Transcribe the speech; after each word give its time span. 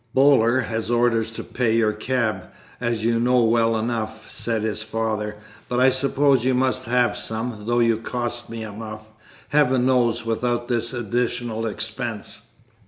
"Boaler 0.15 0.61
has 0.61 0.89
orders 0.89 1.29
to 1.29 1.43
pay 1.43 1.75
your 1.75 1.93
cab 1.93 2.45
as 2.79 3.05
you 3.05 3.19
know 3.19 3.43
well 3.43 3.77
enough," 3.77 4.27
said 4.31 4.63
his 4.63 4.81
father, 4.81 5.35
"but 5.69 5.79
I 5.79 5.89
suppose 5.89 6.43
you 6.43 6.55
must 6.55 6.85
have 6.85 7.15
some, 7.15 7.65
though 7.67 7.77
you 7.81 7.97
cost 7.99 8.49
me 8.49 8.63
enough, 8.63 9.09
Heaven 9.49 9.85
knows, 9.85 10.25
without 10.25 10.67
this 10.67 10.91
additional 10.91 11.67
expense." 11.67 12.47